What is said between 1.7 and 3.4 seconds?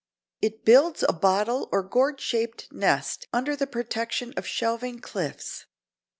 or gourd shaped nest